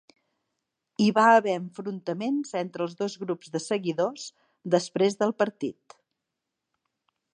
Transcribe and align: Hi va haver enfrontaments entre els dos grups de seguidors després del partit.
Hi 1.03 1.09
va 1.17 1.25
haver 1.33 1.53
enfrontaments 1.57 2.55
entre 2.61 2.85
els 2.85 2.97
dos 3.01 3.17
grups 3.25 3.53
de 3.57 3.61
seguidors 3.67 4.25
després 4.77 5.21
del 5.21 5.35
partit. 5.43 5.97